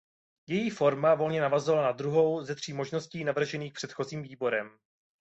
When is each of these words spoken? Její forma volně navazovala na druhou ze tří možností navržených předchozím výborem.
Její 0.47 0.69
forma 0.69 1.15
volně 1.15 1.41
navazovala 1.41 1.83
na 1.83 1.91
druhou 1.91 2.43
ze 2.43 2.55
tří 2.55 2.73
možností 2.73 3.23
navržených 3.23 3.73
předchozím 3.73 4.21
výborem. 4.23 4.77